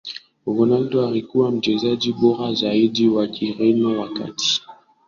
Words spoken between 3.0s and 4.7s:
wa Kireno wakati